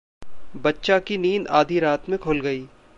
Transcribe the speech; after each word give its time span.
बच्चा 0.55 0.99
की 0.99 1.17
नींद 1.17 1.47
आधी 1.47 1.79
रात 1.79 2.09
में 2.09 2.17
खुल 2.19 2.39
गई। 2.41 2.65